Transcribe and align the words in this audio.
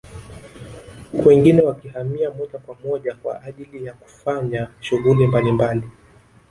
Huku 1.11 1.29
wengine 1.29 1.61
wakihamia 1.61 2.31
moja 2.31 2.59
kwa 2.59 2.75
moja 2.83 3.15
kwa 3.15 3.43
ajili 3.43 3.85
ya 3.85 3.93
kufanya 3.93 4.69
shughuli 4.79 5.27
mbalimbali 5.27 5.89